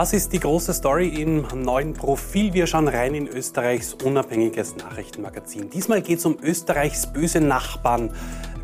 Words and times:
Was 0.00 0.12
ist 0.12 0.32
die 0.32 0.38
große 0.38 0.74
Story 0.74 1.08
im 1.08 1.44
neuen 1.60 1.92
Profil? 1.92 2.54
Wir 2.54 2.68
schauen 2.68 2.86
rein 2.86 3.16
in 3.16 3.26
Österreichs 3.26 3.94
unabhängiges 3.94 4.76
Nachrichtenmagazin. 4.76 5.70
Diesmal 5.70 6.02
geht 6.02 6.20
es 6.20 6.24
um 6.24 6.38
Österreichs 6.40 7.12
böse 7.12 7.40
Nachbarn. 7.40 8.14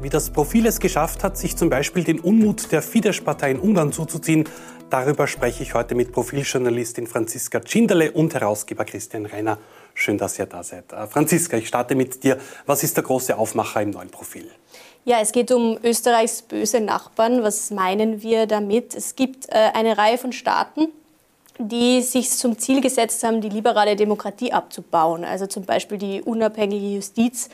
Wie 0.00 0.08
das 0.08 0.30
Profil 0.30 0.64
es 0.66 0.78
geschafft 0.78 1.24
hat, 1.24 1.36
sich 1.36 1.56
zum 1.56 1.70
Beispiel 1.70 2.04
den 2.04 2.20
Unmut 2.20 2.70
der 2.70 2.82
Fidesz-Partei 2.82 3.50
in 3.50 3.58
Ungarn 3.58 3.90
zuzuziehen, 3.90 4.44
darüber 4.90 5.26
spreche 5.26 5.64
ich 5.64 5.74
heute 5.74 5.96
mit 5.96 6.12
Profiljournalistin 6.12 7.08
Franziska 7.08 7.58
Tschinderle 7.58 8.12
und 8.12 8.32
Herausgeber 8.32 8.84
Christian 8.84 9.26
Reiner. 9.26 9.58
Schön, 9.92 10.18
dass 10.18 10.38
ihr 10.38 10.46
da 10.46 10.62
seid. 10.62 10.92
Äh, 10.92 11.08
Franziska, 11.08 11.56
ich 11.56 11.66
starte 11.66 11.96
mit 11.96 12.22
dir. 12.22 12.38
Was 12.64 12.84
ist 12.84 12.96
der 12.96 13.02
große 13.02 13.36
Aufmacher 13.36 13.82
im 13.82 13.90
neuen 13.90 14.10
Profil? 14.10 14.48
Ja, 15.04 15.18
es 15.20 15.32
geht 15.32 15.50
um 15.50 15.80
Österreichs 15.82 16.42
böse 16.42 16.80
Nachbarn. 16.80 17.42
Was 17.42 17.72
meinen 17.72 18.22
wir 18.22 18.46
damit? 18.46 18.94
Es 18.94 19.16
gibt 19.16 19.48
äh, 19.48 19.70
eine 19.74 19.98
Reihe 19.98 20.16
von 20.16 20.30
Staaten, 20.30 20.92
die 21.58 22.02
sich 22.02 22.30
zum 22.30 22.58
Ziel 22.58 22.80
gesetzt 22.80 23.22
haben, 23.22 23.40
die 23.40 23.48
liberale 23.48 23.96
Demokratie 23.96 24.52
abzubauen. 24.52 25.24
Also 25.24 25.46
zum 25.46 25.64
Beispiel 25.64 25.98
die 25.98 26.22
unabhängige 26.22 26.96
Justiz 26.96 27.48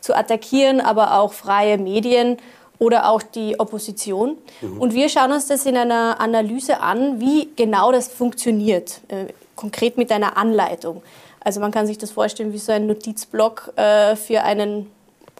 zu 0.00 0.14
attackieren, 0.14 0.80
aber 0.80 1.18
auch 1.18 1.32
freie 1.32 1.78
Medien 1.78 2.36
oder 2.78 3.10
auch 3.10 3.22
die 3.22 3.58
Opposition. 3.58 4.36
Mhm. 4.60 4.80
Und 4.80 4.94
wir 4.94 5.08
schauen 5.08 5.32
uns 5.32 5.46
das 5.46 5.64
in 5.66 5.76
einer 5.76 6.20
Analyse 6.20 6.80
an, 6.80 7.20
wie 7.20 7.48
genau 7.56 7.92
das 7.92 8.08
funktioniert, 8.08 9.00
äh, 9.08 9.26
konkret 9.54 9.96
mit 9.96 10.12
einer 10.12 10.36
Anleitung. 10.36 11.02
Also 11.40 11.60
man 11.60 11.70
kann 11.70 11.86
sich 11.86 11.96
das 11.96 12.10
vorstellen 12.10 12.52
wie 12.52 12.58
so 12.58 12.72
ein 12.72 12.86
Notizblock 12.86 13.72
äh, 13.76 14.16
für 14.16 14.42
einen 14.42 14.90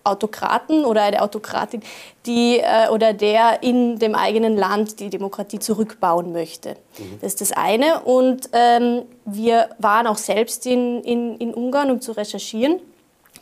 Autokraten 0.06 0.84
oder 0.84 1.02
eine 1.02 1.22
Autokratin, 1.22 1.82
die 2.24 2.58
äh, 2.58 2.88
oder 2.90 3.12
der 3.12 3.62
in 3.62 3.98
dem 3.98 4.14
eigenen 4.14 4.56
Land 4.56 5.00
die 5.00 5.10
Demokratie 5.10 5.58
zurückbauen 5.58 6.32
möchte. 6.32 6.76
Mhm. 6.98 7.18
Das 7.20 7.32
ist 7.32 7.40
das 7.40 7.52
eine. 7.52 8.00
Und 8.00 8.48
ähm, 8.52 9.02
wir 9.24 9.70
waren 9.78 10.06
auch 10.06 10.18
selbst 10.18 10.66
in, 10.66 11.02
in, 11.02 11.36
in 11.36 11.54
Ungarn, 11.54 11.90
um 11.90 12.00
zu 12.00 12.12
recherchieren. 12.12 12.80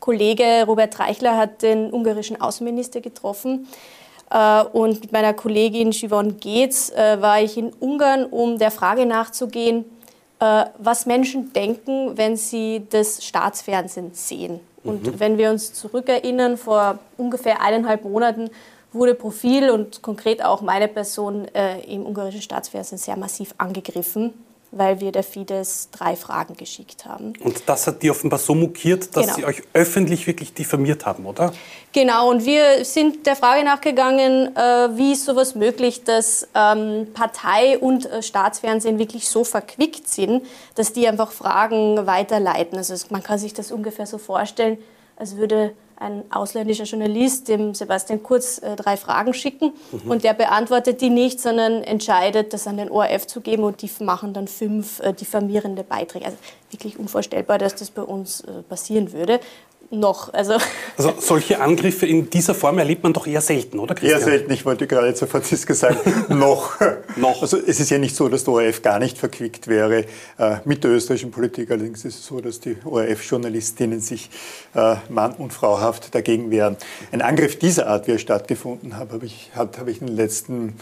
Kollege 0.01 0.65
Robert 0.67 0.99
Reichler 0.99 1.37
hat 1.37 1.63
den 1.63 1.93
ungarischen 1.93 2.41
Außenminister 2.41 3.01
getroffen. 3.01 3.69
Äh, 4.31 4.65
und 4.65 5.01
mit 5.01 5.13
meiner 5.13 5.33
Kollegin 5.33 5.93
Siobhan 5.93 6.39
Geetz 6.39 6.91
äh, 6.91 7.21
war 7.21 7.41
ich 7.41 7.57
in 7.57 7.73
Ungarn, 7.73 8.27
um 8.27 8.59
der 8.59 8.71
Frage 8.71 9.07
nachzugehen, 9.07 9.85
was 10.79 11.07
Menschen 11.07 11.53
denken, 11.53 12.17
wenn 12.17 12.37
sie 12.37 12.87
das 12.91 13.25
Staatsfernsehen 13.25 14.13
sehen. 14.13 14.61
Und 14.83 15.07
mhm. 15.07 15.21
wenn 15.21 15.39
wir 15.39 15.51
uns 15.51 15.73
zurückerinnern, 15.73 16.57
vor 16.57 16.99
ungefähr 17.17 17.61
eineinhalb 17.61 18.05
Monaten 18.05 18.51
wurde 18.93 19.15
Profil 19.15 19.71
und 19.71 20.03
konkret 20.03 20.45
auch 20.45 20.61
meine 20.61 20.89
Person 20.89 21.47
äh, 21.55 21.81
im 21.81 22.07
ungarischen 22.07 22.43
Staatsfernsehen 22.43 22.99
sehr 22.99 23.17
massiv 23.17 23.55
angegriffen 23.59 24.35
weil 24.77 25.01
wir 25.01 25.13
der 25.13 25.23
Fidesz 25.23 25.89
drei 25.91 26.17
Fragen 26.17 26.57
geschickt 26.57 27.05
haben. 27.05 27.33
Und 27.41 27.63
das 27.67 27.87
hat 27.87 28.03
die 28.03 28.11
offenbar 28.11 28.39
so 28.39 28.55
mokiert, 28.55 29.17
dass 29.17 29.27
genau. 29.27 29.37
sie 29.37 29.45
euch 29.45 29.63
öffentlich 29.73 30.27
wirklich 30.27 30.53
diffamiert 30.53 31.07
haben, 31.07 31.27
oder? 31.27 31.53
Genau, 31.93 32.31
und 32.31 32.45
wir 32.45 32.85
sind 32.85 33.25
der 33.27 33.37
Frage 33.37 33.65
nachgegangen, 33.65 34.57
äh, 34.57 34.61
wie 34.97 35.13
ist 35.13 35.25
sowas 35.25 35.55
möglich, 35.55 36.03
dass 36.03 36.49
ähm, 36.55 37.07
Partei 37.15 37.79
und 37.79 38.07
äh, 38.07 38.23
Staatsfernsehen 38.23 38.99
wirklich 38.99 39.29
so 39.29 39.45
verquickt 39.45 40.09
sind, 40.09 40.45
dass 40.75 40.93
die 40.93 41.07
einfach 41.07 41.31
Fragen 41.31 42.07
weiterleiten. 42.07 42.77
Also 42.77 42.95
man 43.11 43.23
kann 43.23 43.39
sich 43.39 43.55
das 43.55 43.71
ungefähr 43.71 44.07
so 44.07 44.19
vorstellen, 44.19 44.79
als 45.17 45.37
würde 45.37 45.73
ein 45.97 46.25
ausländischer 46.31 46.85
Journalist 46.85 47.49
dem 47.49 47.75
Sebastian 47.75 48.23
Kurz 48.23 48.59
äh, 48.59 48.77
drei 48.77 48.97
Fragen 48.97 49.35
schicken 49.35 49.73
mhm. 49.93 50.11
und 50.11 50.25
der 50.25 50.35
beantwortet 50.35 51.01
die 51.01 51.11
nicht, 51.11 51.41
sondern 51.41 51.83
entscheidet, 51.83 52.53
das 52.53 52.67
an 52.67 52.77
den 52.77 52.91
ORF 52.91 53.27
zu 53.27 53.41
geben 53.41 53.65
und 53.65 53.83
die 53.83 53.91
machen 54.01 54.33
dann 54.33 54.49
fünf 54.49 55.01
äh, 55.01 55.13
diffamierende 55.13 55.85
Beiträge. 55.85 56.27
Also 56.27 56.39
wirklich 56.71 56.99
unvorstellbar, 56.99 57.59
dass 57.59 57.75
das 57.75 57.91
bei 57.91 58.03
uns 58.03 58.41
äh, 58.43 58.63
passieren 58.63 59.13
würde 59.13 59.41
noch. 59.91 60.33
Also, 60.33 60.55
also 60.97 61.15
solche 61.19 61.61
Angriffe 61.61 62.07
in 62.07 62.31
dieser 62.31 62.55
Form 62.55 62.79
erlebt 62.79 63.03
man 63.03 63.13
doch 63.13 63.27
eher 63.27 63.41
selten, 63.41 63.79
oder 63.79 63.95
Christian? 63.95 64.21
Eher 64.21 64.25
selten. 64.25 64.53
Ich 64.53 64.65
wollte 64.65 64.87
gerade 64.87 65.15
zu 65.15 65.27
Franziska 65.27 65.75
sagen, 65.75 65.99
noch. 66.29 66.79
noch. 67.17 67.43
Also 67.43 67.59
es 67.59 67.81
ist 67.81 67.91
ja 67.91 67.99
nicht 67.99 68.17
so, 68.17 68.29
dass 68.29 68.45
der 68.45 68.55
ORF 68.55 68.83
gar 68.83 68.99
nicht 68.99 69.19
verquickt 69.19 69.69
wäre 69.69 70.05
äh, 70.39 70.57
mit 70.65 70.85
der 70.85 70.93
österreichischen 70.93 71.31
Politik. 71.31 71.71
Allerdings 71.71 72.05
ist 72.05 72.21
es 72.21 72.27
so, 72.27 72.41
dass 72.41 72.61
die 72.61 72.77
ORF-Journalistinnen 72.85 74.01
sich 74.01 74.31
äh, 74.75 74.97
Mann- 75.09 75.35
und 75.35 75.53
Frauhaft 75.53 76.15
dagegen 76.15 76.51
wehren. 76.51 76.77
Ein 77.13 77.23
Angriff 77.23 77.59
dieser 77.59 77.87
Art, 77.87 78.07
wie 78.07 78.13
er 78.13 78.19
stattgefunden 78.19 78.97
hat, 78.97 79.13
habe 79.13 79.27
ich, 79.27 79.51
hat, 79.55 79.79
habe 79.79 79.91
ich 79.91 80.01
in 80.01 80.09
den 80.09 80.17
letzten 80.17 80.75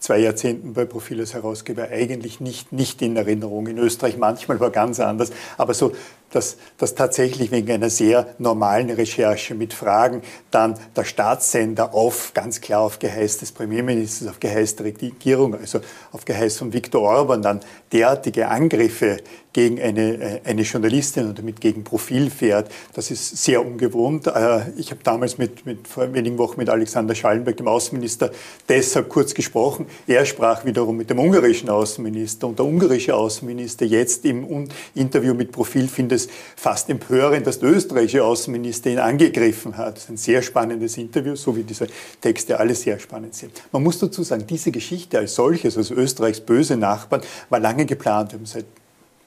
zwei 0.00 0.18
Jahrzehnten 0.18 0.72
bei 0.72 0.86
Profil 0.86 1.20
als 1.20 1.34
Herausgeber 1.34 1.88
eigentlich 1.90 2.40
nicht, 2.40 2.72
nicht 2.72 3.02
in 3.02 3.16
Erinnerung. 3.16 3.66
In 3.66 3.78
Österreich 3.78 4.16
manchmal 4.16 4.58
war 4.58 4.70
ganz 4.70 4.98
anders, 4.98 5.30
aber 5.58 5.74
so 5.74 5.92
dass, 6.30 6.56
dass 6.78 6.94
tatsächlich 6.94 7.50
wegen 7.50 7.70
einer 7.70 7.90
sehr 7.90 8.34
normalen 8.38 8.90
Recherche 8.90 9.54
mit 9.54 9.72
Fragen 9.72 10.22
dann 10.50 10.74
der 10.96 11.04
Staatssender 11.04 11.92
auf, 11.94 12.32
ganz 12.34 12.60
klar 12.60 12.82
auf 12.82 12.98
Geheiß 12.98 13.38
des 13.38 13.52
Premierministers, 13.52 14.28
auf 14.28 14.40
Geheiß 14.40 14.76
der 14.76 14.86
Regierung, 14.86 15.54
also 15.54 15.80
auf 16.12 16.24
Geheiß 16.24 16.58
von 16.58 16.72
Viktor 16.72 17.02
Orban 17.02 17.42
dann 17.42 17.60
derartige 17.92 18.48
Angriffe 18.48 19.18
gegen 19.52 19.80
eine, 19.80 20.14
äh, 20.14 20.40
eine 20.44 20.62
Journalistin 20.62 21.26
und 21.26 21.38
damit 21.38 21.60
gegen 21.60 21.82
Profil 21.82 22.30
fährt. 22.30 22.70
Das 22.94 23.10
ist 23.10 23.36
sehr 23.42 23.64
ungewohnt. 23.66 24.28
Äh, 24.28 24.70
ich 24.76 24.92
habe 24.92 25.00
damals 25.02 25.38
mit, 25.38 25.66
mit, 25.66 25.88
vor 25.88 26.12
wenigen 26.12 26.38
Wochen 26.38 26.58
mit 26.58 26.68
Alexander 26.68 27.16
Schallenberg, 27.16 27.56
dem 27.56 27.66
Außenminister, 27.66 28.30
deshalb 28.68 29.08
kurz 29.08 29.34
gesprochen. 29.34 29.86
Er 30.06 30.24
sprach 30.24 30.64
wiederum 30.64 30.96
mit 30.96 31.10
dem 31.10 31.18
ungarischen 31.18 31.68
Außenminister 31.68 32.46
und 32.46 32.60
der 32.60 32.66
ungarische 32.66 33.16
Außenminister 33.16 33.84
jetzt 33.84 34.24
im 34.24 34.68
Interview 34.94 35.34
mit 35.34 35.50
Profil 35.50 35.88
findet 35.88 36.19
es 36.24 36.28
fast 36.56 36.88
empörend, 36.88 37.46
dass 37.46 37.58
der 37.58 37.70
österreichische 37.70 38.24
Außenminister 38.24 38.90
ihn 38.90 38.98
angegriffen 38.98 39.76
hat. 39.76 39.96
Das 39.96 40.04
ist 40.04 40.10
ein 40.10 40.16
sehr 40.16 40.42
spannendes 40.42 40.96
Interview, 40.96 41.36
so 41.36 41.56
wie 41.56 41.62
diese 41.62 41.86
Texte 42.20 42.58
alle 42.58 42.74
sehr 42.74 42.98
spannend 42.98 43.34
sind. 43.34 43.52
Man 43.72 43.82
muss 43.82 43.98
dazu 43.98 44.22
sagen, 44.22 44.46
diese 44.46 44.70
Geschichte 44.70 45.18
als 45.18 45.34
solches, 45.34 45.76
also 45.76 45.94
Österreichs 45.94 46.40
böse 46.40 46.76
Nachbarn, 46.76 47.22
war 47.48 47.60
lange 47.60 47.86
geplant. 47.86 48.32
Wir 48.32 48.38
haben 48.38 48.46
seit 48.46 48.66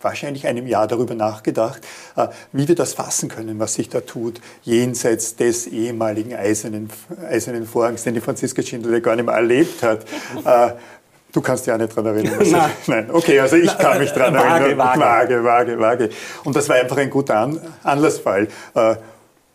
wahrscheinlich 0.03 0.45
einem 0.47 0.67
Jahr 0.67 0.87
darüber 0.87 1.15
nachgedacht, 1.15 1.81
äh, 2.15 2.27
wie 2.51 2.67
wir 2.67 2.75
das 2.75 2.93
fassen 2.93 3.29
können, 3.29 3.59
was 3.59 3.75
sich 3.75 3.89
da 3.89 4.01
tut, 4.01 4.41
jenseits 4.63 5.35
des 5.35 5.67
ehemaligen 5.67 6.33
eisernen, 6.35 6.89
eisernen 7.29 7.65
Vorhangs, 7.65 8.03
den 8.03 8.13
die 8.13 8.21
Franziska 8.21 8.61
Schindler 8.61 8.99
gar 8.99 9.15
nicht 9.15 9.25
mehr 9.25 9.35
erlebt 9.35 9.81
hat. 9.83 10.05
Du 11.33 11.41
kannst 11.41 11.65
dich 11.65 11.73
auch 11.73 11.77
nicht 11.77 11.95
dran 11.95 12.05
erinnern. 12.05 12.35
Also, 12.39 12.55
nein. 12.55 12.71
nein. 12.87 13.11
Okay, 13.11 13.39
also 13.39 13.55
ich 13.55 13.75
kann 13.77 13.97
mich 13.97 14.11
dran 14.11 14.35
erinnern. 14.35 14.77
Vage, 14.77 15.43
vage, 15.43 15.43
vage, 15.43 15.79
vage. 15.79 16.09
Und 16.43 16.55
das 16.55 16.69
war 16.69 16.77
einfach 16.77 16.97
ein 16.97 17.09
guter 17.09 17.37
An 17.37 17.59
Anlassfall. 17.83 18.47
Äh, 18.75 18.95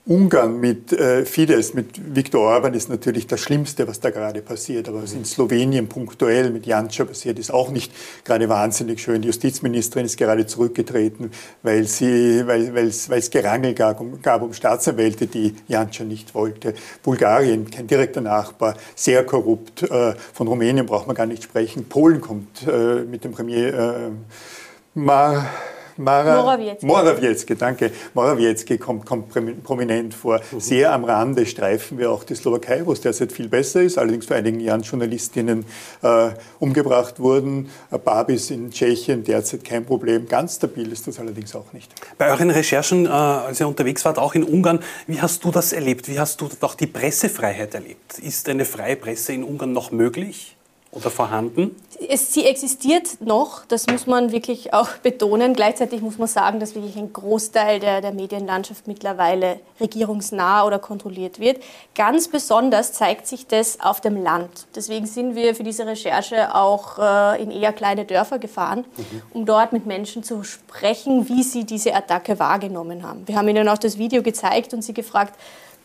Ungarn 0.09 0.59
mit 0.59 0.91
äh, 0.91 1.27
Fidesz, 1.27 1.75
mit 1.75 2.17
Viktor 2.17 2.41
Orban 2.41 2.73
ist 2.73 2.89
natürlich 2.89 3.27
das 3.27 3.41
Schlimmste, 3.41 3.87
was 3.87 4.01
da 4.01 4.09
gerade 4.09 4.41
passiert. 4.41 4.89
Aber 4.89 5.03
was 5.03 5.13
in 5.13 5.27
Slowenien 5.27 5.87
punktuell 5.87 6.51
mit 6.51 6.67
Janša 6.67 7.05
passiert, 7.05 7.39
ist 7.39 7.53
auch 7.53 7.71
nicht 7.71 7.93
gerade 8.25 8.49
wahnsinnig 8.49 9.03
schön. 9.03 9.21
Die 9.21 9.29
Justizministerin 9.29 10.07
ist 10.07 10.17
gerade 10.17 10.47
zurückgetreten, 10.47 11.31
weil, 11.63 11.85
sie, 11.85 12.47
weil, 12.47 12.75
weil 12.75 12.87
es 12.89 13.31
Gerangel 13.31 13.75
gab 13.75 14.01
um, 14.01 14.23
gab 14.23 14.41
um 14.41 14.55
Staatsanwälte, 14.55 15.27
die 15.27 15.55
Janša 15.69 16.05
nicht 16.05 16.35
wollte. 16.35 16.73
Bulgarien, 17.03 17.71
kein 17.71 17.87
direkter 17.87 18.23
Nachbar, 18.23 18.77
sehr 18.95 19.25
korrupt. 19.27 19.83
Äh, 19.83 20.15
von 20.33 20.49
Rumänien 20.49 20.87
braucht 20.87 21.07
man 21.07 21.17
gar 21.17 21.27
nicht 21.27 21.43
sprechen. 21.43 21.85
Polen 21.85 22.23
kommt 22.23 22.67
äh, 22.67 23.05
mit 23.05 23.25
dem 23.25 23.33
Premier 23.33 23.75
äh, 23.75 24.11
Mar 24.95 25.51
Mara, 25.99 26.41
Morawiecki. 26.41 26.87
Morawiecki, 26.87 27.57
danke. 27.57 27.91
Morawiecki 28.15 28.79
kommt, 28.79 29.05
kommt 29.05 29.29
prominent 29.65 30.15
vor. 30.15 30.41
Mhm. 30.53 30.61
Sehr 30.61 30.93
am 30.93 31.05
Rande 31.05 31.45
streifen 31.45 31.99
wir 31.99 32.11
auch 32.11 32.25
die 32.25 32.35
Slowakei, 32.35 32.87
wo 32.87 32.93
es 32.93 33.01
derzeit 33.01 33.33
viel 33.33 33.49
besser 33.49 33.83
ist. 33.83 33.99
Allerdings 33.99 34.27
vor 34.27 34.37
einigen 34.37 34.61
Jahren 34.61 34.83
Journalistinnen 34.83 35.65
äh, 36.03 36.31
umgebracht 36.61 37.19
wurden. 37.19 37.69
Babis 38.05 38.51
in 38.51 38.71
Tschechien 38.71 39.25
derzeit 39.25 39.65
kein 39.65 39.85
Problem. 39.85 40.29
Ganz 40.29 40.57
stabil 40.57 40.91
ist 40.93 41.07
das 41.07 41.19
allerdings 41.19 41.55
auch 41.55 41.73
nicht. 41.73 41.93
Bei 42.17 42.31
euren 42.31 42.51
Recherchen, 42.51 43.07
äh, 43.07 43.09
als 43.09 43.59
ihr 43.61 43.67
unterwegs 43.67 44.05
wart, 44.05 44.19
auch 44.19 44.35
in 44.35 44.45
Ungarn, 44.45 44.81
wie 45.07 45.21
hast 45.21 45.45
du 45.45 45.51
das 45.51 45.73
erlebt? 45.73 46.09
Wie 46.09 46.19
hast 46.19 46.41
du 46.41 46.49
auch 46.61 46.75
die 46.75 46.87
Pressefreiheit 46.87 47.75
erlebt? 47.75 48.19
Ist 48.19 48.49
eine 48.49 48.65
freie 48.65 48.97
Presse 48.97 49.33
in 49.33 49.43
Ungarn 49.43 49.73
noch 49.73 49.91
möglich? 49.91 50.58
Oder 50.91 51.11
vorhanden? 51.11 51.77
Es, 52.09 52.33
sie 52.33 52.47
existiert 52.47 53.21
noch, 53.21 53.67
das 53.67 53.87
muss 53.89 54.07
man 54.07 54.33
wirklich 54.33 54.73
auch 54.73 54.89
betonen. 55.03 55.53
Gleichzeitig 55.53 56.01
muss 56.01 56.17
man 56.17 56.29
sagen, 56.29 56.61
dass 56.61 56.75
wirklich 56.75 56.97
ein 56.97 57.13
Großteil 57.13 57.79
der, 57.79 58.01
der 58.01 58.13
Medienlandschaft 58.13 58.87
mittlerweile 58.87 59.61
regierungsnah 59.81 60.65
oder 60.65 60.79
kontrolliert 60.79 61.41
wird. 61.41 61.63
Ganz 61.95 62.29
besonders 62.29 62.93
zeigt 62.93 63.27
sich 63.27 63.47
das 63.47 63.81
auf 63.81 64.01
dem 64.01 64.23
Land. 64.23 64.67
Deswegen 64.75 65.07
sind 65.07 65.35
wir 65.35 65.55
für 65.55 65.65
diese 65.65 65.87
Recherche 65.87 66.55
auch 66.55 66.99
äh, 66.99 67.43
in 67.43 67.51
eher 67.51 67.73
kleine 67.73 68.07
Dörfer 68.07 68.39
gefahren, 68.39 68.85
mhm. 68.97 69.23
um 69.35 69.47
dort 69.47 69.73
mit 69.73 69.85
Menschen 69.85 70.23
zu 70.23 70.43
sprechen, 70.43 71.29
wie 71.29 71.43
sie 71.43 71.65
diese 71.65 71.95
Attacke 71.95 72.39
wahrgenommen 72.39 73.03
haben. 73.03 73.29
Wir 73.29 73.37
haben 73.37 73.49
ihnen 73.49 73.69
auch 73.69 73.79
das 73.79 73.99
Video 73.99 74.23
gezeigt 74.23 74.73
und 74.73 74.83
sie 74.83 74.95
gefragt, 74.95 75.35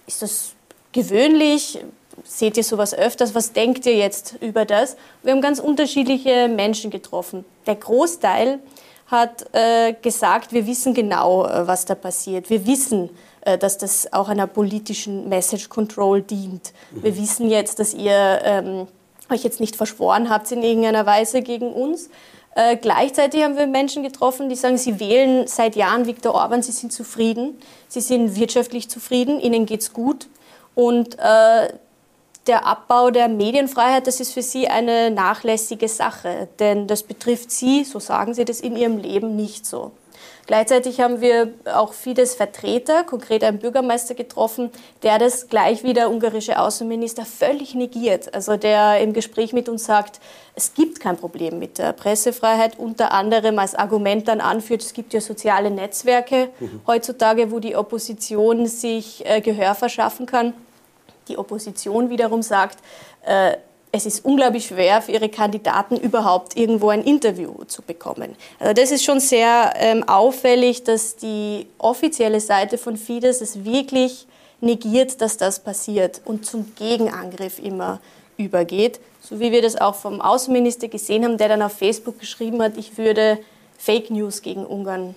ist 0.08 0.22
das 0.22 0.54
gewöhnlich? 0.94 1.80
Seht 2.24 2.58
ihr 2.58 2.64
sowas 2.64 2.94
öfters? 2.94 3.36
Was 3.36 3.54
denkt 3.54 3.86
ihr 3.86 3.96
jetzt 3.96 4.36
über 4.42 4.66
das? 4.66 4.96
Wir 5.24 5.34
haben 5.34 5.42
ganz 5.42 5.60
unterschiedliche 5.60 6.48
Menschen 6.48 6.92
getroffen. 6.92 7.46
der 7.66 7.76
Großteil 7.76 8.60
hat 9.08 9.46
äh, 9.54 9.94
gesagt, 10.02 10.54
wir 10.54 10.66
wissen 10.66 10.94
genau, 10.94 11.46
äh, 11.46 11.68
was 11.68 11.86
da 11.86 11.94
passiert. 11.94 12.50
Wir 12.50 12.66
wissen, 12.66 13.10
äh, 13.42 13.58
dass 13.58 13.78
das 13.78 14.12
auch 14.12 14.30
einer 14.30 14.48
politischen 14.48 15.30
Message 15.30 15.70
Control 15.70 16.22
dient. 16.22 16.74
Wir 16.92 17.12
mhm. 17.12 17.18
wissen 17.18 17.50
jetzt, 17.50 17.80
dass 17.80 17.94
ihr 17.94 18.42
ähm, 18.44 18.88
euch 19.30 19.44
jetzt 19.44 19.60
nicht 19.60 19.76
verschworen 19.76 20.30
habt 20.30 20.52
in 20.52 20.64
irgendeiner 20.64 21.06
Weise 21.06 21.42
gegen 21.42 21.72
uns. 21.74 22.10
Äh, 22.56 22.78
gleichzeitig 22.78 23.44
haben 23.44 23.58
wir 23.58 23.68
Menschen 23.68 24.04
getroffen, 24.04 24.48
die 24.48 24.56
sagen, 24.56 24.78
sie 24.78 25.00
wählen 25.00 25.48
seit 25.48 25.76
Jahren 25.76 26.06
Viktor 26.06 26.36
Orban, 26.36 26.62
sie 26.62 26.72
sind 26.72 26.94
zufrieden, 26.94 27.60
sie 27.88 28.02
sind 28.02 28.36
wirtschaftlich 28.36 28.90
zufrieden, 28.90 29.40
ihnen 29.40 29.66
geht 29.66 29.82
es 29.82 29.94
gut. 29.94 30.28
Und 30.76 31.18
äh, 31.20 31.74
der 32.48 32.66
Abbau 32.66 33.10
der 33.10 33.28
Medienfreiheit, 33.30 34.08
das 34.08 34.20
ist 34.20 34.34
für 34.34 34.42
sie 34.42 34.68
eine 34.68 35.12
nachlässige 35.12 35.88
Sache, 35.88 36.50
denn 36.60 36.88
das 36.88 37.04
betrifft 37.04 37.52
sie, 37.52 37.84
so 37.84 38.00
sagen 38.00 38.34
sie 38.34 38.46
das, 38.46 38.60
in 38.60 38.76
ihrem 38.76 38.98
Leben 38.98 39.36
nicht 39.36 39.66
so. 39.66 39.92
Gleichzeitig 40.46 41.00
haben 41.00 41.22
wir 41.22 41.54
auch 41.74 41.94
Fidesz-Vertreter, 41.94 43.06
konkret 43.06 43.46
einen 43.46 43.60
Bürgermeister 43.60 44.14
getroffen, 44.14 44.72
der 45.02 45.18
das 45.18 45.48
gleich 45.48 45.84
wie 45.84 45.94
der 45.94 46.10
ungarische 46.10 46.60
Außenminister 46.60 47.26
völlig 47.26 47.76
negiert. 47.76 48.34
Also 48.34 48.58
der 48.58 49.00
im 49.00 49.14
Gespräch 49.14 49.54
mit 49.54 49.70
uns 49.70 49.86
sagt, 49.86 50.20
es 50.54 50.74
gibt 50.74 51.00
kein 51.00 51.16
Problem 51.16 51.60
mit 51.60 51.78
der 51.78 51.94
Pressefreiheit, 51.94 52.78
unter 52.78 53.14
anderem 53.14 53.58
als 53.58 53.74
Argument 53.74 54.28
dann 54.28 54.42
anführt, 54.42 54.82
es 54.82 54.94
gibt 54.94 55.14
ja 55.14 55.22
soziale 55.22 55.72
Netzwerke 55.72 56.50
mhm. 56.60 56.82
heutzutage, 56.88 57.50
wo 57.52 57.60
die 57.60 57.78
Opposition 57.78 58.68
sich 58.68 59.26
äh, 59.26 59.40
Gehör 59.40 59.76
verschaffen 59.76 60.26
kann. 60.26 60.54
Die 61.28 61.38
Opposition 61.38 62.10
wiederum 62.10 62.42
sagt, 62.42 62.80
äh, 63.26 63.58
es 63.96 64.08
ist 64.08 64.26
unglaublich 64.26 64.66
schwer 64.66 65.04
für 65.04 65.12
ihre 65.12 65.30
Kandidaten 65.30 65.98
überhaupt 65.98 66.58
irgendwo 66.58 66.90
ein 66.90 67.04
Interview 67.04 67.64
zu 67.66 67.84
bekommen. 67.84 68.36
Also 68.60 68.74
das 68.74 68.90
ist 68.90 69.04
schon 69.04 69.20
sehr 69.20 69.74
ähm, 69.76 70.04
auffällig, 70.10 70.84
dass 70.84 71.16
die 71.16 71.68
offizielle 71.78 72.40
Seite 72.40 72.80
von 72.80 72.98
Fidesz 72.98 73.42
es 73.42 73.64
wirklich 73.64 74.26
negiert, 74.62 75.22
dass 75.22 75.38
das 75.38 75.60
passiert 75.60 76.22
und 76.26 76.44
zum 76.44 76.74
Gegenangriff 76.76 77.60
immer 77.60 78.00
übergeht. 78.38 79.00
So 79.22 79.40
wie 79.40 79.52
wir 79.52 79.62
das 79.62 79.80
auch 79.80 79.94
vom 79.94 80.22
Außenminister 80.22 80.88
gesehen 80.88 81.24
haben, 81.24 81.38
der 81.38 81.50
dann 81.50 81.62
auf 81.62 81.74
Facebook 81.74 82.20
geschrieben 82.20 82.64
hat, 82.64 82.78
ich 82.78 82.98
würde 82.98 83.38
Fake 83.78 84.10
News 84.10 84.42
gegen 84.42 84.66
Ungarn 84.66 85.14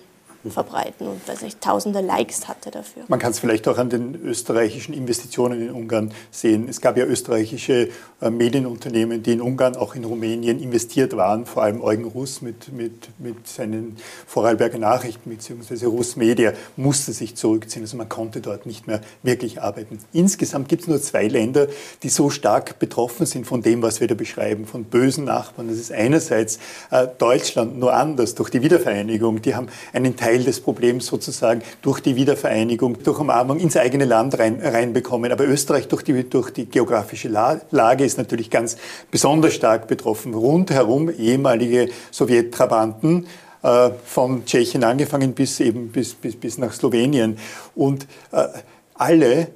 verbreiten 0.49 1.07
und 1.07 1.27
weiß 1.27 1.41
nicht, 1.41 1.61
tausende 1.61 2.01
Likes 2.01 2.47
hatte 2.47 2.71
dafür. 2.71 3.03
Man 3.07 3.19
kann 3.19 3.31
es 3.31 3.39
vielleicht 3.39 3.67
auch 3.67 3.77
an 3.77 3.89
den 3.89 4.15
österreichischen 4.23 4.93
Investitionen 4.93 5.61
in 5.61 5.71
Ungarn 5.71 6.11
sehen. 6.31 6.67
Es 6.69 6.79
gab 6.79 6.97
ja 6.97 7.05
österreichische 7.05 7.89
äh, 8.21 8.29
Medienunternehmen, 8.29 9.23
die 9.23 9.33
in 9.33 9.41
Ungarn, 9.41 9.75
auch 9.75 9.95
in 9.95 10.05
Rumänien 10.05 10.61
investiert 10.61 11.15
waren, 11.17 11.45
vor 11.45 11.63
allem 11.63 11.81
Eugen 11.81 12.05
Russ 12.05 12.41
mit, 12.41 12.71
mit, 12.71 13.09
mit 13.19 13.47
seinen 13.47 13.97
Vorarlberger 14.25 14.77
Nachrichten 14.77 15.29
bzw. 15.29 15.85
Russ 15.85 16.15
Media 16.15 16.53
musste 16.75 17.13
sich 17.13 17.35
zurückziehen. 17.35 17.83
Also 17.83 17.97
man 17.97 18.09
konnte 18.09 18.39
dort 18.39 18.65
nicht 18.65 18.87
mehr 18.87 19.01
wirklich 19.23 19.61
arbeiten. 19.61 19.99
Insgesamt 20.13 20.69
gibt 20.69 20.83
es 20.83 20.87
nur 20.87 21.01
zwei 21.01 21.27
Länder, 21.27 21.67
die 22.03 22.09
so 22.09 22.29
stark 22.29 22.79
betroffen 22.79 23.25
sind 23.25 23.45
von 23.45 23.61
dem, 23.61 23.81
was 23.81 23.99
wir 23.99 24.07
da 24.07 24.15
beschreiben, 24.15 24.65
von 24.65 24.85
bösen 24.85 25.25
Nachbarn. 25.25 25.67
Das 25.67 25.77
ist 25.77 25.91
einerseits 25.91 26.59
äh, 26.91 27.07
Deutschland, 27.17 27.77
nur 27.77 27.93
anders 27.93 28.35
durch 28.35 28.49
die 28.49 28.61
Wiedervereinigung. 28.61 29.41
Die 29.41 29.55
haben 29.55 29.67
einen 29.93 30.15
Teil 30.15 30.26
Teil 30.27 30.43
des 30.43 30.59
Problems 30.59 31.05
sozusagen 31.05 31.61
durch 31.81 32.01
die 32.01 32.17
Wiedervereinigung, 32.17 33.01
durch 33.01 33.17
Umarmung 33.19 33.59
ins 33.59 33.77
eigene 33.77 34.03
Land 34.03 34.37
rein, 34.37 34.59
reinbekommen. 34.61 35.31
Aber 35.31 35.47
Österreich 35.47 35.87
durch 35.87 36.03
die, 36.03 36.29
durch 36.29 36.51
die 36.51 36.65
geografische 36.65 37.29
Lage 37.29 38.03
ist 38.03 38.17
natürlich 38.17 38.49
ganz 38.49 38.75
besonders 39.09 39.53
stark 39.53 39.87
betroffen. 39.87 40.33
Rundherum 40.33 41.09
ehemalige 41.09 41.87
Sowjettrabanten, 42.11 43.25
äh, 43.63 43.89
von 44.03 44.45
Tschechien 44.45 44.83
angefangen 44.83 45.33
bis 45.33 45.61
eben 45.61 45.87
bis, 45.89 46.13
bis, 46.13 46.35
bis 46.35 46.57
nach 46.57 46.73
Slowenien. 46.73 47.37
Und 47.73 48.05
äh, 48.33 48.47
alle 48.95 49.47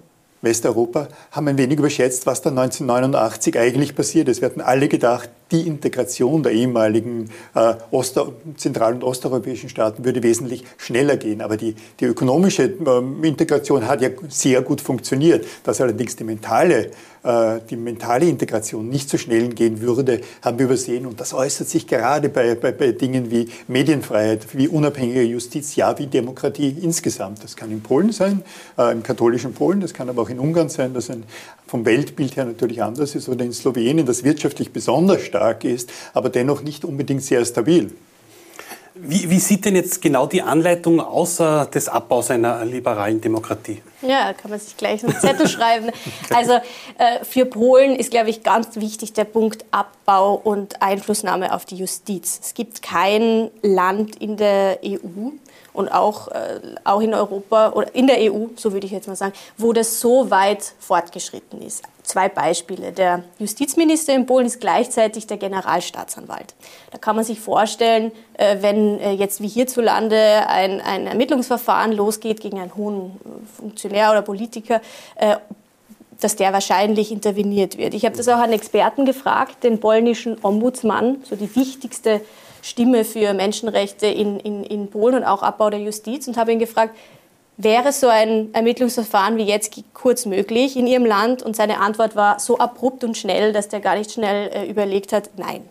Westeuropa 0.41 1.09
haben 1.31 1.49
ein 1.49 1.57
wenig 1.57 1.79
überschätzt, 1.79 2.25
was 2.25 2.41
da 2.41 2.49
1989 2.49 3.59
eigentlich 3.59 3.93
passiert 3.93 4.29
ist. 4.29 4.41
Wir 4.41 4.47
hatten 4.47 4.61
alle 4.61 4.87
gedacht, 4.87 5.29
die 5.51 5.67
Integration 5.67 6.43
der 6.43 6.51
ehemaligen 6.53 7.29
äh, 7.53 7.75
Ost 7.91 8.19
zentral- 8.57 8.93
und 8.93 9.03
osteuropäischen 9.03 9.69
Staaten 9.69 10.05
würde 10.05 10.23
wesentlich 10.23 10.63
schneller 10.77 11.17
gehen. 11.17 11.41
Aber 11.41 11.57
die, 11.57 11.75
die 11.99 12.05
ökonomische 12.05 12.63
äh, 12.63 13.27
Integration 13.27 13.87
hat 13.87 14.01
ja 14.01 14.09
sehr 14.29 14.61
gut 14.61 14.81
funktioniert. 14.81 15.45
Dass 15.63 15.81
allerdings 15.81 16.15
die 16.15 16.23
mentale, 16.23 16.91
äh, 17.23 17.59
die 17.69 17.75
mentale 17.75 18.25
Integration 18.27 18.89
nicht 18.89 19.09
so 19.09 19.17
schnell 19.17 19.49
gehen 19.49 19.81
würde, 19.81 20.21
haben 20.41 20.57
wir 20.57 20.65
übersehen. 20.65 21.05
Und 21.05 21.19
das 21.19 21.33
äußert 21.33 21.67
sich 21.67 21.87
gerade 21.87 22.29
bei, 22.29 22.55
bei, 22.55 22.71
bei 22.71 22.91
Dingen 22.93 23.31
wie 23.31 23.49
Medienfreiheit, 23.67 24.55
wie 24.57 24.67
unabhängige 24.67 25.23
Justiz, 25.23 25.75
ja, 25.75 25.97
wie 25.99 26.07
Demokratie 26.07 26.75
insgesamt. 26.81 27.43
Das 27.43 27.55
kann 27.55 27.71
in 27.71 27.81
Polen 27.81 28.11
sein, 28.11 28.43
äh, 28.77 28.91
im 28.91 29.03
katholischen 29.03 29.53
Polen, 29.53 29.81
das 29.81 29.93
kann 29.93 30.09
aber 30.09 30.21
auch 30.21 30.29
in 30.29 30.39
Ungarn 30.39 30.69
sein, 30.69 30.93
das 30.93 31.09
ein 31.09 31.23
vom 31.71 31.85
Weltbild 31.85 32.35
her 32.35 32.43
natürlich 32.43 32.83
anders 32.83 33.15
ist, 33.15 33.29
oder 33.29 33.45
in 33.45 33.53
Slowenien, 33.53 34.05
das 34.05 34.25
wirtschaftlich 34.25 34.73
besonders 34.73 35.21
stark 35.21 35.40
ist, 35.49 35.91
aber 36.13 36.29
dennoch 36.29 36.61
nicht 36.61 36.85
unbedingt 36.85 37.23
sehr 37.23 37.43
stabil. 37.45 37.91
Wie, 38.93 39.29
wie, 39.29 39.39
sieht 39.39 39.65
denn 39.65 39.75
jetzt 39.75 40.01
genau 40.01 40.27
die 40.27 40.41
Anleitung 40.41 40.99
außer 40.99 41.65
des 41.65 41.87
Abbaus 41.87 42.29
einer 42.29 42.63
liberalen 42.65 43.21
Demokratie? 43.21 43.81
Ja, 44.01 44.33
kann 44.33 44.51
man 44.51 44.59
sich 44.59 44.75
gleich 44.77 45.03
einen 45.03 45.19
Zettel 45.19 45.47
schreiben. 45.47 45.91
Also 46.33 46.53
äh, 46.53 47.23
für 47.23 47.45
Polen 47.45 47.95
ist, 47.95 48.11
glaube 48.11 48.29
ich, 48.29 48.43
ganz 48.43 48.75
wichtig 48.75 49.13
der 49.13 49.25
Punkt 49.25 49.65
Abbau 49.71 50.35
und 50.35 50.81
Einflussnahme 50.81 51.53
auf 51.53 51.65
die 51.65 51.75
Justiz. 51.75 52.39
Es 52.41 52.53
gibt 52.53 52.81
kein 52.81 53.51
Land 53.61 54.15
in 54.15 54.37
der 54.37 54.79
EU, 54.83 55.31
und 55.73 55.89
auch, 55.89 56.27
äh, 56.29 56.59
auch 56.83 57.01
in 57.01 57.13
Europa 57.13 57.71
oder 57.71 57.93
in 57.95 58.07
der 58.07 58.17
EU, 58.31 58.47
so 58.55 58.73
würde 58.73 58.85
ich 58.85 58.91
jetzt 58.91 59.07
mal 59.07 59.15
sagen, 59.15 59.33
wo 59.57 59.73
das 59.73 59.99
so 59.99 60.29
weit 60.29 60.73
fortgeschritten 60.79 61.61
ist. 61.61 61.83
Zwei 62.03 62.29
Beispiele. 62.29 62.91
Der 62.91 63.23
Justizminister 63.39 64.13
in 64.13 64.25
Polen 64.25 64.47
ist 64.47 64.59
gleichzeitig 64.59 65.27
der 65.27 65.37
Generalstaatsanwalt. 65.37 66.55
Da 66.91 66.97
kann 66.97 67.15
man 67.15 67.23
sich 67.23 67.39
vorstellen, 67.39 68.11
äh, 68.33 68.57
wenn 68.61 68.99
äh, 68.99 69.11
jetzt 69.11 69.41
wie 69.41 69.47
hierzulande 69.47 70.47
ein, 70.47 70.81
ein 70.81 71.07
Ermittlungsverfahren 71.07 71.91
losgeht 71.93 72.41
gegen 72.41 72.59
einen 72.59 72.75
hohen 72.75 73.19
Funktionär 73.55 73.90
oder 73.91 74.21
Politiker, 74.21 74.81
äh, 75.15 75.37
dass 76.19 76.35
der 76.35 76.53
wahrscheinlich 76.53 77.11
interveniert 77.11 77.77
wird. 77.77 77.93
Ich 77.93 78.05
habe 78.05 78.15
das 78.15 78.27
auch 78.27 78.37
an 78.37 78.51
Experten 78.53 79.05
gefragt, 79.05 79.63
den 79.63 79.79
polnischen 79.79 80.37
Ombudsmann, 80.43 81.17
so 81.27 81.35
die 81.35 81.53
wichtigste 81.55 82.21
Stimme 82.61 83.05
für 83.05 83.33
Menschenrechte 83.33 84.05
in, 84.07 84.39
in, 84.39 84.63
in 84.63 84.89
Polen 84.89 85.15
und 85.15 85.23
auch 85.23 85.41
Abbau 85.41 85.69
der 85.69 85.79
Justiz 85.79 86.27
und 86.27 86.37
habe 86.37 86.51
ihn 86.51 86.59
gefragt, 86.59 86.95
wäre 87.57 87.91
so 87.91 88.07
ein 88.07 88.53
Ermittlungsverfahren 88.53 89.37
wie 89.37 89.43
jetzt 89.43 89.75
kurz 89.93 90.25
möglich 90.25 90.77
in 90.77 90.87
Ihrem 90.87 91.05
Land? 91.05 91.43
Und 91.43 91.55
seine 91.55 91.79
Antwort 91.79 92.15
war 92.15 92.39
so 92.39 92.57
abrupt 92.57 93.03
und 93.03 93.17
schnell, 93.17 93.53
dass 93.53 93.67
der 93.67 93.79
gar 93.79 93.95
nicht 93.95 94.11
schnell 94.11 94.49
äh, 94.53 94.69
überlegt 94.69 95.13
hat, 95.13 95.31
nein. 95.37 95.67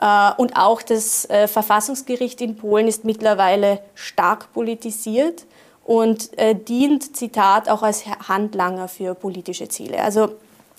Äh, 0.00 0.40
und 0.40 0.56
auch 0.56 0.82
das 0.82 1.28
äh, 1.30 1.48
Verfassungsgericht 1.48 2.40
in 2.40 2.56
Polen 2.56 2.86
ist 2.86 3.04
mittlerweile 3.04 3.80
stark 3.94 4.52
politisiert 4.52 5.44
und 5.88 6.38
äh, 6.38 6.54
dient, 6.54 7.16
Zitat, 7.16 7.70
auch 7.70 7.82
als 7.82 8.04
Handlanger 8.06 8.88
für 8.88 9.14
politische 9.14 9.68
Ziele. 9.68 10.02
Also 10.02 10.28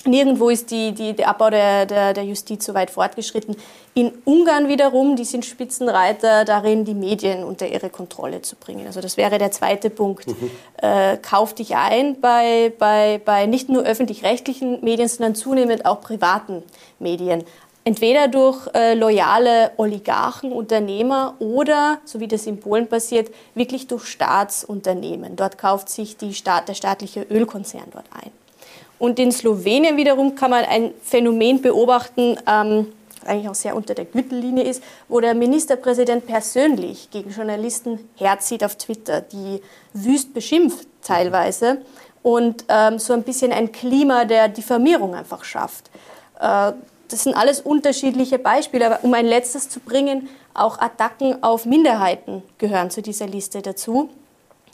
Nirgendwo 0.06 0.50
ist 0.50 0.72
die, 0.72 0.94
die, 0.94 1.14
der 1.14 1.28
Abbau 1.28 1.50
der, 1.50 1.86
der, 1.86 2.14
der, 2.14 2.24
Justiz 2.24 2.64
so 2.64 2.74
weit 2.74 2.90
fortgeschritten. 2.90 3.58
In 3.96 4.14
Ungarn 4.24 4.70
wiederum, 4.70 5.18
die 5.18 5.26
sind 5.26 5.46
Spitzenreiter 5.46 6.46
darin, 6.46 6.86
die 6.86 6.94
Medien 6.94 7.44
unter 7.44 7.68
ihre 7.68 7.90
Kontrolle 7.90 8.42
zu 8.42 8.56
bringen. 8.56 8.88
Also 8.88 9.02
das 9.02 9.18
wäre 9.18 9.40
der 9.40 9.52
zweite 9.52 9.90
Punkt. 9.90 10.26
Mhm. 10.28 10.52
Äh, 10.82 11.18
kauf 11.18 11.54
dich 11.54 11.76
ein 11.76 12.22
bei, 12.22 12.72
bei, 12.80 13.20
bei 13.26 13.46
nicht 13.46 13.68
nur 13.68 13.84
öffentlich-rechtlichen 13.84 14.82
Medien, 14.86 15.10
sondern 15.10 15.36
zunehmend 15.36 15.86
auch 15.86 16.00
privaten 16.00 16.64
Medien. 17.00 17.44
Entweder 17.90 18.28
durch 18.28 18.68
äh, 18.76 18.94
loyale 18.94 19.72
Oligarchen, 19.78 20.52
Unternehmer 20.52 21.34
oder, 21.40 21.98
so 22.06 22.20
wie 22.20 22.28
das 22.28 22.46
in 22.46 22.60
Polen 22.60 22.86
passiert, 22.86 23.32
wirklich 23.56 23.88
durch 23.88 24.06
Staatsunternehmen. 24.06 25.36
Dort 25.36 25.58
kauft 25.58 25.90
sich 25.90 26.16
Staat, 26.34 26.70
der 26.70 26.76
staatliche 26.76 27.26
Ölkonzern 27.32 27.86
dort 27.92 28.06
ein. 28.14 28.30
Und 29.00 29.18
in 29.18 29.32
Slowenien 29.32 29.98
wiederum 29.98 30.36
kann 30.36 30.52
man 30.52 30.66
ein 30.66 30.92
Phänomen 31.02 31.64
beobachten, 31.64 32.38
ähm, 32.46 32.94
eigentlich 33.26 33.50
auch 33.50 33.56
sehr 33.56 33.76
unter 33.76 33.96
der 33.96 34.06
Gürtellinie 34.06 34.66
ist, 34.66 34.84
wo 35.08 35.20
der 35.20 35.34
Ministerpräsident 35.34 36.28
persönlich 36.28 37.10
gegen 37.10 37.32
Journalisten 37.32 38.08
herzieht 38.18 38.64
auf 38.64 38.76
Twitter, 38.76 39.22
die 39.22 39.64
wüst 39.94 40.36
beschimpft 40.36 40.86
teilweise 41.02 41.82
und 42.22 42.66
ähm, 42.70 43.00
so 43.00 43.14
ein 43.14 43.24
bisschen 43.24 43.52
ein 43.52 43.72
Klima 43.72 44.26
der 44.26 44.48
Diffamierung 44.48 45.16
einfach 45.16 45.44
schafft. 45.44 45.90
Äh, 46.40 46.74
das 47.10 47.24
sind 47.24 47.34
alles 47.36 47.60
unterschiedliche 47.60 48.40
Beispiele, 48.40 48.86
aber 48.86 49.04
um 49.04 49.14
ein 49.14 49.26
letztes 49.26 49.70
zu 49.70 49.80
bringen, 49.80 50.30
auch 50.54 50.80
Attacken 50.80 51.44
auf 51.44 51.66
Minderheiten 51.66 52.44
gehören 52.58 52.90
zu 52.92 53.02
dieser 53.02 53.28
Liste 53.28 53.62
dazu. 53.62 54.10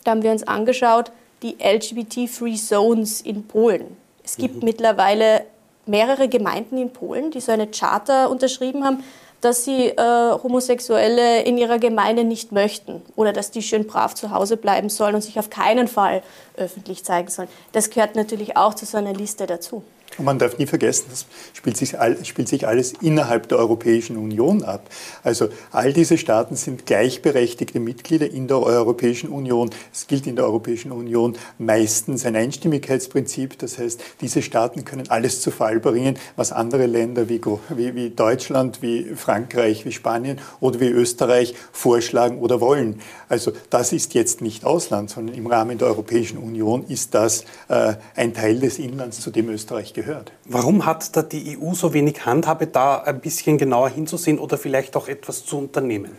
Da 0.03 0.11
haben 0.11 0.23
wir 0.23 0.31
uns 0.31 0.43
angeschaut, 0.43 1.11
die 1.41 1.57
LGBT-Free 1.59 2.55
Zones 2.55 3.21
in 3.21 3.47
Polen. 3.47 3.97
Es 4.23 4.37
gibt 4.37 4.57
mhm. 4.57 4.65
mittlerweile 4.65 5.45
mehrere 5.85 6.27
Gemeinden 6.27 6.77
in 6.77 6.91
Polen, 6.91 7.31
die 7.31 7.39
so 7.39 7.51
eine 7.51 7.67
Charter 7.67 8.29
unterschrieben 8.29 8.83
haben, 8.83 9.03
dass 9.41 9.63
sie 9.63 9.89
äh, 9.89 10.31
Homosexuelle 10.43 11.43
in 11.43 11.57
ihrer 11.57 11.77
Gemeinde 11.77 12.23
nicht 12.23 12.51
möchten 12.51 13.03
oder 13.15 13.31
dass 13.31 13.51
die 13.51 13.61
schön 13.61 13.85
brav 13.85 14.15
zu 14.15 14.31
Hause 14.31 14.57
bleiben 14.57 14.89
sollen 14.89 15.13
und 15.13 15.21
sich 15.21 15.37
auf 15.37 15.51
keinen 15.51 15.87
Fall 15.87 16.23
öffentlich 16.57 17.03
zeigen 17.03 17.29
sollen. 17.29 17.49
Das 17.71 17.91
gehört 17.91 18.15
natürlich 18.15 18.57
auch 18.57 18.73
zu 18.73 18.85
so 18.85 18.97
einer 18.97 19.13
Liste 19.13 19.45
dazu. 19.45 19.83
Und 20.17 20.25
man 20.25 20.39
darf 20.39 20.57
nie 20.57 20.65
vergessen, 20.65 21.07
das 21.09 21.25
spielt 21.53 21.75
sich, 21.75 21.99
all, 21.99 22.23
spielt 22.23 22.47
sich, 22.47 22.67
alles 22.67 22.93
innerhalb 23.01 23.49
der 23.49 23.57
Europäischen 23.57 24.15
Union 24.15 24.63
ab. 24.63 24.89
Also 25.23 25.49
all 25.71 25.91
diese 25.91 26.17
Staaten 26.17 26.55
sind 26.55 26.85
gleichberechtigte 26.85 27.81
Mitglieder 27.81 28.29
in 28.29 28.47
der 28.47 28.61
Europäischen 28.61 29.29
Union. 29.29 29.71
Es 29.93 30.07
gilt 30.07 30.25
in 30.25 30.37
der 30.37 30.45
Europäischen 30.45 30.93
Union 30.93 31.35
meistens 31.57 32.25
ein 32.25 32.35
Einstimmigkeitsprinzip. 32.35 33.59
Das 33.59 33.77
heißt, 33.77 34.01
diese 34.21 34.41
Staaten 34.41 34.85
können 34.85 35.09
alles 35.09 35.41
zu 35.41 35.51
Fall 35.51 35.81
bringen, 35.81 36.17
was 36.37 36.53
andere 36.53 36.85
Länder 36.85 37.27
wie, 37.27 37.41
wie, 37.69 37.95
wie 37.95 38.09
Deutschland, 38.09 38.81
wie 38.81 39.15
Frankreich, 39.15 39.85
wie 39.85 39.91
Spanien 39.91 40.39
oder 40.61 40.79
wie 40.79 40.87
Österreich 40.87 41.55
vorschlagen 41.73 42.39
oder 42.39 42.61
wollen. 42.61 43.01
Also 43.27 43.51
das 43.69 43.91
ist 43.91 44.13
jetzt 44.13 44.41
nicht 44.41 44.63
Ausland, 44.63 45.09
sondern 45.09 45.35
im 45.35 45.47
Rahmen 45.47 45.77
der 45.77 45.87
Europäischen 45.89 46.37
Union 46.37 46.85
ist 46.87 47.13
das 47.13 47.43
äh, 47.67 47.95
ein 48.15 48.33
Teil 48.33 48.59
des 48.59 48.79
Inlands, 48.79 49.19
zu 49.19 49.29
dem 49.29 49.49
Österreich 49.49 49.93
gehört. 49.95 50.31
Warum 50.45 50.85
hat 50.85 51.15
da 51.15 51.23
die 51.23 51.57
EU 51.57 51.73
so 51.73 51.93
wenig 51.93 52.25
Handhabe, 52.25 52.67
da 52.67 52.97
ein 52.97 53.19
bisschen 53.19 53.57
genauer 53.57 53.89
hinzusehen 53.89 54.37
oder 54.37 54.59
vielleicht 54.59 54.95
auch 54.95 55.07
etwas 55.07 55.45
zu 55.45 55.57
unternehmen? 55.57 56.11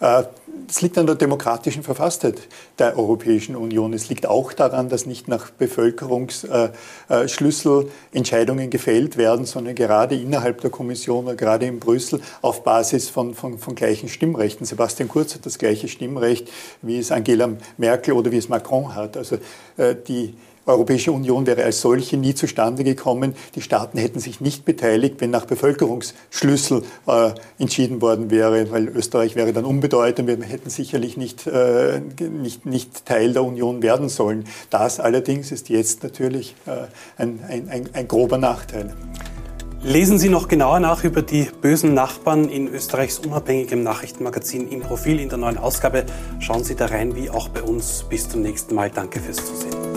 Äh, 0.00 0.24
es 0.68 0.82
liegt 0.82 0.98
an 0.98 1.06
der 1.06 1.14
demokratischen 1.14 1.82
Verfasstheit 1.82 2.48
der 2.78 2.98
Europäischen 2.98 3.56
Union. 3.56 3.92
Es 3.92 4.08
liegt 4.08 4.26
auch 4.26 4.52
daran, 4.52 4.88
dass 4.88 5.06
nicht 5.06 5.28
nach 5.28 5.50
Bevölkerungsschlüssel 5.50 7.88
Entscheidungen 8.12 8.70
gefällt 8.70 9.16
werden, 9.16 9.46
sondern 9.46 9.74
gerade 9.74 10.16
innerhalb 10.16 10.60
der 10.60 10.70
Kommission 10.70 11.26
oder 11.26 11.36
gerade 11.36 11.66
in 11.66 11.78
Brüssel 11.78 12.20
auf 12.42 12.64
Basis 12.64 13.08
von, 13.08 13.34
von, 13.34 13.58
von 13.58 13.74
gleichen 13.74 14.08
Stimmrechten. 14.08 14.66
Sebastian 14.66 15.08
Kurz 15.08 15.34
hat 15.34 15.46
das 15.46 15.58
gleiche 15.58 15.88
Stimmrecht, 15.88 16.50
wie 16.82 16.98
es 16.98 17.12
Angela 17.12 17.50
Merkel 17.76 18.14
oder 18.14 18.32
wie 18.32 18.38
es 18.38 18.48
Macron 18.48 18.94
hat. 18.94 19.16
Also 19.16 19.38
äh, 19.76 19.94
die 19.94 20.34
Europäische 20.66 21.12
Union 21.12 21.46
wäre 21.46 21.64
als 21.64 21.80
solche 21.80 22.16
nie 22.16 22.34
zustande 22.34 22.84
gekommen. 22.84 23.34
Die 23.54 23.62
Staaten 23.62 23.98
hätten 23.98 24.18
sich 24.18 24.40
nicht 24.40 24.64
beteiligt, 24.64 25.16
wenn 25.20 25.30
nach 25.30 25.46
Bevölkerungsschlüssel 25.46 26.82
äh, 27.06 27.30
entschieden 27.58 28.02
worden 28.02 28.30
wäre, 28.30 28.70
weil 28.70 28.88
Österreich 28.88 29.36
wäre 29.36 29.52
dann 29.52 29.64
unbedeutend. 29.64 30.28
Wir 30.28 30.44
hätten 30.44 30.68
sicherlich 30.68 31.16
nicht, 31.16 31.46
äh, 31.46 32.00
nicht, 32.20 32.66
nicht 32.66 33.06
Teil 33.06 33.32
der 33.32 33.44
Union 33.44 33.82
werden 33.82 34.08
sollen. 34.08 34.44
Das 34.70 34.98
allerdings 34.98 35.52
ist 35.52 35.68
jetzt 35.68 36.02
natürlich 36.02 36.56
äh, 36.66 36.86
ein, 37.16 37.40
ein, 37.48 37.68
ein, 37.68 37.88
ein 37.92 38.08
grober 38.08 38.38
Nachteil. 38.38 38.94
Lesen 39.82 40.18
Sie 40.18 40.30
noch 40.30 40.48
genauer 40.48 40.80
nach 40.80 41.04
über 41.04 41.22
die 41.22 41.48
bösen 41.60 41.94
Nachbarn 41.94 42.48
in 42.48 42.66
Österreichs 42.66 43.20
unabhängigem 43.20 43.84
Nachrichtenmagazin 43.84 44.68
im 44.68 44.80
Profil 44.80 45.20
in 45.20 45.28
der 45.28 45.38
neuen 45.38 45.58
Ausgabe. 45.58 46.06
Schauen 46.40 46.64
Sie 46.64 46.74
da 46.74 46.86
rein, 46.86 47.14
wie 47.14 47.30
auch 47.30 47.48
bei 47.50 47.62
uns. 47.62 48.04
Bis 48.08 48.28
zum 48.28 48.42
nächsten 48.42 48.74
Mal. 48.74 48.90
Danke 48.90 49.20
fürs 49.20 49.36
Zusehen. 49.36 49.95